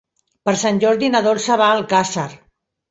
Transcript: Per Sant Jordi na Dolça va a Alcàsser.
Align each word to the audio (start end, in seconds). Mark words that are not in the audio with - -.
Per 0.47 0.53
Sant 0.61 0.81
Jordi 0.85 1.11
na 1.17 1.23
Dolça 1.29 1.59
va 1.65 1.69
a 1.71 1.79
Alcàsser. 1.83 2.29